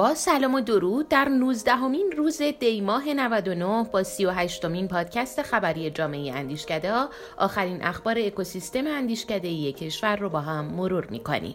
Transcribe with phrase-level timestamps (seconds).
[0.00, 5.90] با سلام و درود در 19 همین روز دیماه 99 با 38 مین پادکست خبری
[5.90, 6.92] جامعه اندیشکده
[7.36, 11.54] آخرین اخبار اکوسیستم اندیشکده کشور رو با هم مرور می‌کنیم.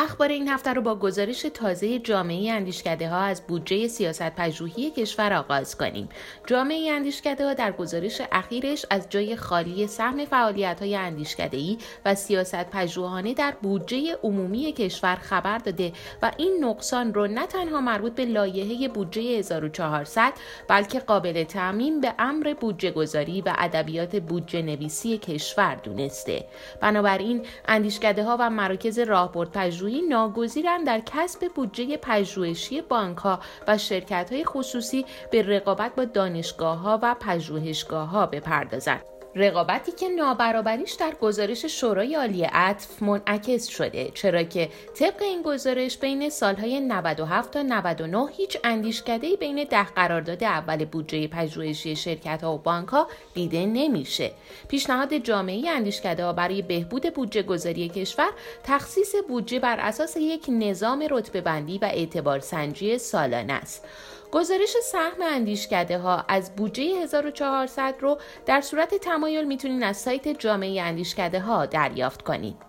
[0.00, 5.32] اخبار این هفته رو با گزارش تازه جامعه اندیشکده ها از بودجه سیاست پژوهی کشور
[5.32, 6.08] آغاز کنیم.
[6.46, 12.14] جامعه اندیشکده ها در گزارش اخیرش از جای خالی سهم فعالیت های اندیشکده ای و
[12.14, 18.14] سیاست پژوهانه در بودجه عمومی کشور خبر داده و این نقصان رو نه تنها مربوط
[18.14, 20.32] به لایحه بودجه 1400
[20.68, 26.44] بلکه قابل تعمین به امر بودجه گذاری و ادبیات بودجه نویسی کشور دونسته.
[26.80, 29.50] بنابراین اندیشکده ها و مراکز راهبرد
[29.88, 36.04] پژوهی ناگزیرند در کسب بودجه پژوهشی بانک ها و شرکت های خصوصی به رقابت با
[36.04, 39.17] دانشگاه ها و پژوهشگاه ها بپردازند.
[39.34, 45.98] رقابتی که نابرابریش در گزارش شورای عالی عطف منعکس شده چرا که طبق این گزارش
[45.98, 52.54] بین سالهای 97 تا 99 هیچ اندیشکده‌ای بین ده قرارداد اول بودجه پژوهشی شرکت ها
[52.54, 54.30] و بانک ها دیده نمیشه.
[54.68, 58.30] پیشنهاد جامعه اندیشکده ها برای بهبود بودجه گذاری کشور
[58.64, 63.84] تخصیص بودجه بر اساس یک نظام رتبه بندی و اعتبار سنجی سالانه است.
[64.32, 70.82] گزارش سهم اندیشکده ها از بودجه 1400 رو در صورت تمایل می‌تونین از سایت جامعه
[70.82, 72.67] اندیشکده ها دریافت کنید.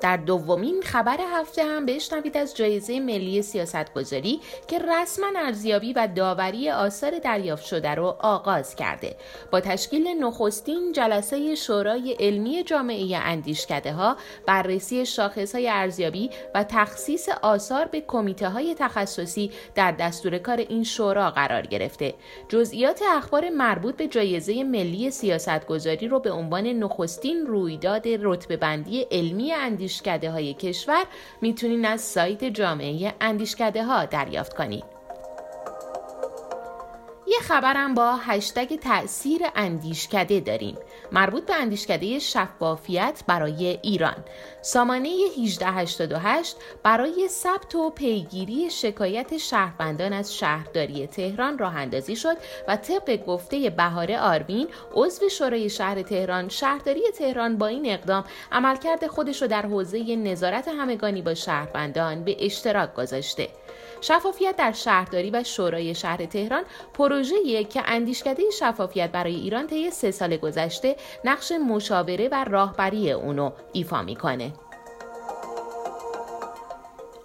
[0.00, 6.70] در دومین خبر هفته هم بشنوید از جایزه ملی سیاستگذاری که رسما ارزیابی و داوری
[6.70, 9.16] آثار دریافت شده رو آغاز کرده.
[9.50, 14.16] با تشکیل نخستین جلسه شورای علمی جامعه اندیشکده ها
[14.46, 20.84] بررسی شاخص های ارزیابی و تخصیص آثار به کمیته های تخصصی در دستور کار این
[20.84, 22.14] شورا قرار گرفته.
[22.48, 29.52] جزئیات اخبار مربوط به جایزه ملی سیاستگذاری رو به عنوان نخستین رویداد رتبه بندی علمی
[29.52, 31.04] اندیشکده اندیشکده های کشور
[31.40, 34.95] می‌تونین از سایت جامعه اندیشکده ها دریافت کنید.
[37.36, 40.78] یه خبرم با هشتگ تأثیر اندیشکده داریم.
[41.12, 44.24] مربوط به اندیشکده شفافیت برای ایران.
[44.62, 52.36] سامانه 1888 برای ثبت و پیگیری شکایت شهروندان از شهرداری تهران راه اندازی شد
[52.68, 59.06] و طبق گفته بهاره آروین عضو شورای شهر تهران شهرداری تهران با این اقدام عملکرد
[59.06, 63.48] خودش رو در حوزه نظارت همگانی با شهروندان به اشتراک گذاشته.
[64.00, 66.62] شفافیت در شهرداری و شورای شهر تهران
[66.94, 73.52] پروژه‌ای که اندیشکده شفافیت برای ایران طی سه سال گذشته نقش مشاوره و راهبری اونو
[73.72, 74.52] ایفا می‌کنه.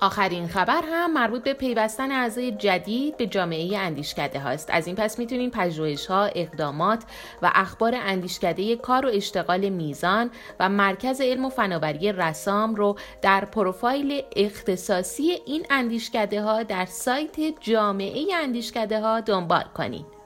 [0.02, 4.70] آخرین خبر هم مربوط به پیوستن اعضای جدید به جامعه اندیشکده هاست.
[4.72, 7.04] از این پس می‌تونین پژوهش ها اقدامات
[7.42, 10.30] و اخبار اندیشکده کار و اشتغال میزان
[10.60, 17.36] و مرکز علم و فناوری رسام رو در پروفایل اختصاصی این اندیشکده ها در سایت
[17.60, 20.21] جامعه اندیشکده ها دنبال کنید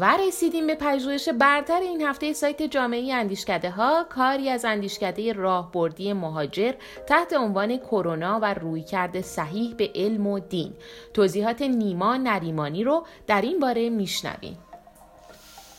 [0.00, 6.12] و رسیدیم به پژوهش برتر این هفته سایت جامعه اندیشکده ها کاری از اندیشکده راهبردی
[6.12, 6.72] مهاجر
[7.06, 10.72] تحت عنوان کرونا و رویکرد صحیح به علم و دین.
[11.14, 14.58] توضیحات نیما نریمانی رو در این باره میشنویم.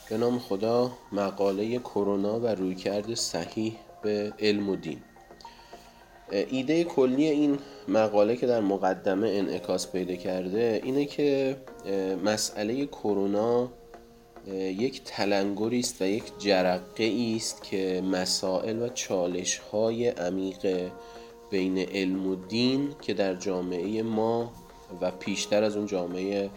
[0.09, 5.01] به نام خدا مقاله کرونا و رویکرد صحیح به علم و دین.
[6.31, 7.57] ایده کلی این
[7.87, 11.57] مقاله که در مقدمه انعکاس پیدا کرده اینه که
[12.23, 13.69] مسئله کرونا
[14.51, 20.91] یک تلنگری است و یک جرقه است که مسائل و چالش های عمیق
[21.49, 24.51] بین علم و دین که در جامعه ما
[25.01, 26.49] و پیشتر از اون جامعه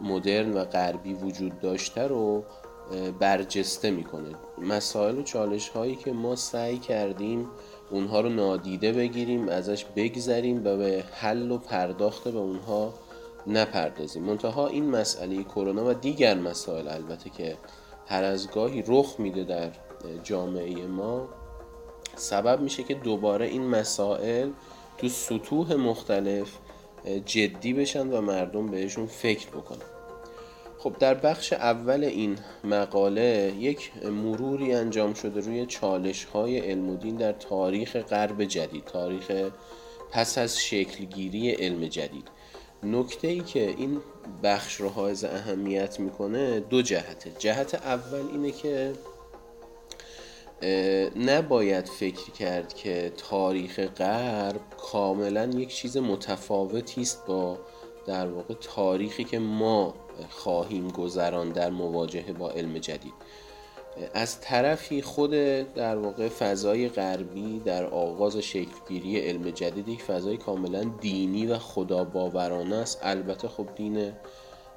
[0.00, 2.44] مدرن و غربی وجود داشته رو
[3.20, 4.34] برجسته می‌کنه.
[4.58, 7.48] مسائل و چالش هایی که ما سعی کردیم
[7.90, 12.94] اونها رو نادیده بگیریم ازش بگذریم و به حل و پرداخت به اونها
[13.46, 14.22] نپردازیم.
[14.22, 17.56] منتها این مسئله کرونا و دیگر مسائل البته که
[18.06, 19.70] هر از گاهی رخ میده در
[20.24, 21.28] جامعه ما
[22.16, 24.50] سبب میشه که دوباره این مسائل
[24.98, 26.58] تو سطوح مختلف
[27.26, 29.86] جدی بشن و مردم بهشون فکر بکنن.
[30.78, 37.16] خب در بخش اول این مقاله یک مروری انجام شده روی چالش های علم دین
[37.16, 39.32] در تاریخ غرب جدید تاریخ
[40.10, 42.28] پس از شکلگیری علم جدید.
[42.82, 44.00] نکته ای که این
[44.42, 47.32] بخش رو حائز اهمیت می‌کنه دو جهته.
[47.38, 48.92] جهت اول اینه که
[51.16, 54.60] نباید فکر کرد که تاریخ غرب
[54.92, 57.58] کاملا یک چیز متفاوتی است با
[58.06, 59.94] در واقع تاریخی که ما
[60.30, 63.12] خواهیم گذران در مواجهه با علم جدید.
[64.14, 65.30] از طرفی خود
[65.74, 72.04] در واقع فضای غربی در آغاز شکلگیری علم جدید یک فضای کاملا دینی و خدا
[72.04, 73.00] باورانه است.
[73.02, 74.12] البته خب دین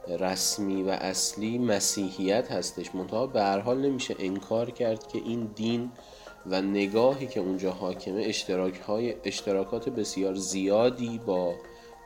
[0.08, 2.96] رسمی و اصلی مسیحیت هستش.
[2.96, 5.92] منتها به هر حال نمیشه انکار کرد که این دین
[6.46, 11.54] و نگاهی که اونجا حاکمه اشتراک های اشتراکات بسیار زیادی با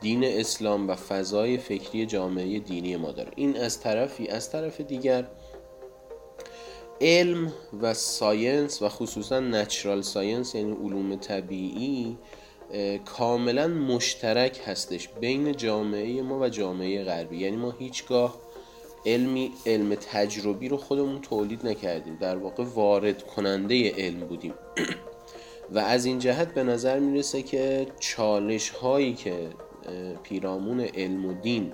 [0.00, 3.30] دین اسلام و فضای فکری جامعه دینی ما داره.
[3.36, 4.28] این از طرفی.
[4.28, 5.26] از طرف دیگر
[7.00, 7.52] علم
[7.82, 12.16] و science و خصوصا natural science یعنی علوم طبیعی
[13.04, 17.36] کاملا مشترک هستش بین جامعه ما و جامعه غربی.
[17.36, 18.34] یعنی ما هیچگاه
[19.06, 22.16] علمی علم تجربی رو خودمون تولید نکردیم.
[22.16, 24.54] در واقع وارد کننده علم بودیم.
[25.74, 29.48] و از این جهت به نظر می‌رسه که چالش هایی که
[30.22, 31.72] پیرامون علم و دین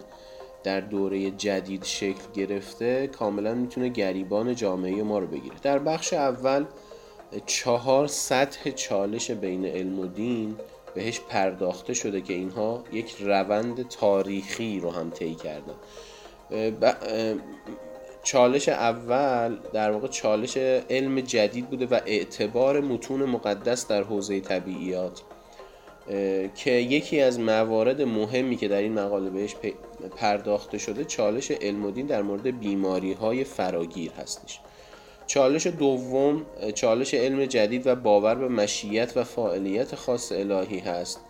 [0.65, 5.57] در دوره جدید شکل گرفته کاملا می‌تونه گریبان جامعه ما رو بگیره.
[5.63, 6.65] در بخش اول
[7.47, 10.57] چهار سطح چالش بین علم و دین
[10.95, 15.75] بهش پرداخته شده که اینها یک روند تاریخی رو هم طی کردن.
[18.23, 20.57] چالش اول در واقع چالش
[20.91, 25.23] علم جدید بوده و اعتبار متون مقدس در حوزه طبیعیات
[26.55, 29.55] که یکی از موارد مهمی که در این مقاله بهش
[30.09, 34.61] پرداخته شده چالش علم و دین در مورد بیماری های فراگیر هستش.
[35.27, 41.21] چالش دوم چالش علم جدید و باور به مشیت و فاعلیت خاص الهی هست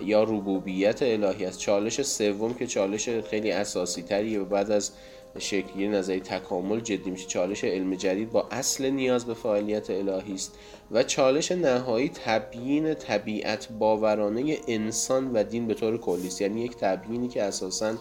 [0.00, 4.90] یا ربوبیت الهی است چالش سوم که چالش خیلی اساسی تریه و بعد از
[5.38, 7.26] شکلی نظری تکامل جدی میشه.
[7.26, 10.58] چالش علم جدید با اصل نیاز به فعالیت الهی است
[10.90, 16.40] و چالش نهایی تبیین طبیعت باورانه انسان و دین به طور کلی است.
[16.40, 17.94] یعنی یک تبیینی که اساسا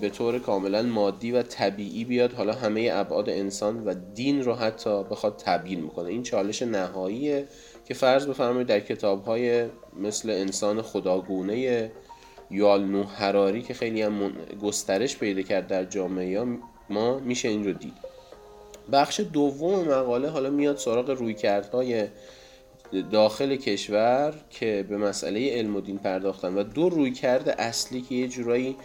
[0.00, 2.32] به طور کاملا مادی و طبیعی بیاد.
[2.32, 7.48] حالا همه ابعاد انسان و دین رو حتی بخواد تبیین می‌کنه این چالش نهاییه
[7.84, 11.90] که فرض بفرمایید در کتاب های مثل انسان خداگونه
[12.54, 16.44] یال نو حراری که خیلی هم گسترش پیدا کرد در جامعه
[16.90, 17.94] ما میشه این رو دید.
[18.92, 22.06] بخش دوم مقاله حالا میاد سراغ رویکردهای
[23.10, 28.28] داخل کشور که به مسئله علم و دین پرداختن و دو رویکرد اصلی که یه
[28.28, 28.76] جورایی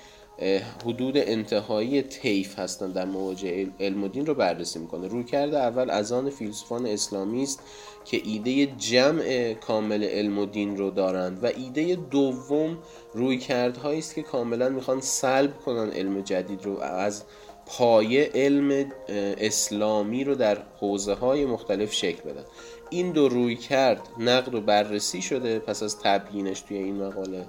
[0.85, 5.07] حدود انتهایی طیف هستند در مواجهه علم و دین رو بررسی می‌کنه.
[5.07, 7.59] رویکرد اول از آن فیلسوفان اسلامی است
[8.05, 12.77] که ایده جمع کامل علم و دین رو دارند و ایده دوم
[13.13, 17.23] رویکردهایی است که کاملا می‌خوان سلب کنن علم جدید رو از
[17.65, 18.91] پایه علم
[19.37, 22.43] اسلامی رو در حوزه های مختلف شکل بدن.
[22.89, 27.45] این دو روی کرد نقد و بررسی شده پس از تبیینش توی این مقاله.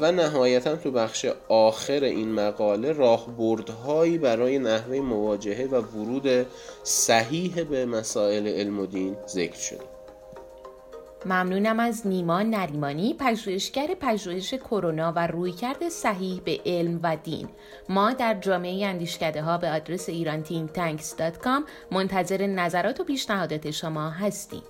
[0.00, 6.46] و نهایتا تو بخش آخر این مقاله راهبردهایی برای نحوه مواجهه و ورود
[6.82, 9.92] صحیح به مسائل علم و دین ذکر شده.
[11.26, 17.48] ممنونم از نیما نریمانی پژوهشگر پژوهش کرونا و رویکرد صحیح به علم و دین.
[17.88, 20.42] ما در جامعه اندیشکده ها به آدرس ایران
[21.90, 24.62] منتظر نظرات و پیشنهادات شما هستیم.